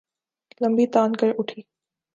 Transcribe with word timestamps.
لمبی 0.61 0.85
تان 0.93 1.09
کر 1.19 1.29
اُٹھی 1.39 1.61